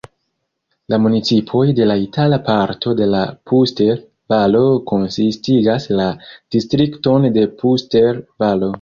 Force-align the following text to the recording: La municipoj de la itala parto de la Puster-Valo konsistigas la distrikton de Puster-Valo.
La 0.93 0.97
municipoj 1.01 1.61
de 1.79 1.87
la 1.89 1.97
itala 2.05 2.39
parto 2.47 2.95
de 3.01 3.09
la 3.11 3.21
Puster-Valo 3.53 4.65
konsistigas 4.95 5.89
la 6.03 6.11
distrikton 6.57 7.33
de 7.41 7.49
Puster-Valo. 7.65 8.69